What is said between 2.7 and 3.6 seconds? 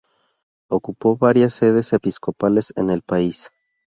en el país.